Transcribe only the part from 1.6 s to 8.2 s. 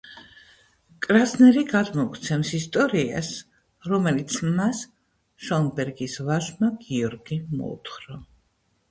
გადმოგვცემს ისტორიას, რომელიც მას შონბერგის ვაჟმა, გიორგიმ მოუთხო.